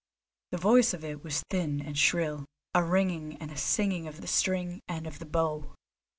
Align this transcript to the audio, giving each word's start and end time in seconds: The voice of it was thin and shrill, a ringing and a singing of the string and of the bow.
The 0.49 0.57
voice 0.57 0.95
of 0.95 1.03
it 1.03 1.23
was 1.23 1.43
thin 1.51 1.79
and 1.79 1.95
shrill, 1.95 2.45
a 2.73 2.83
ringing 2.83 3.37
and 3.37 3.51
a 3.51 3.55
singing 3.55 4.07
of 4.07 4.19
the 4.21 4.25
string 4.25 4.81
and 4.87 5.05
of 5.05 5.19
the 5.19 5.27
bow. 5.27 5.75